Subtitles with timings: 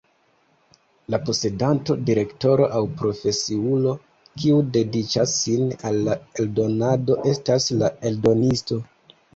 [1.13, 3.93] La posedanto, direktoro aŭ profesiulo,
[4.41, 8.83] kiu dediĉas sin al la eldonado estas la eldonisto.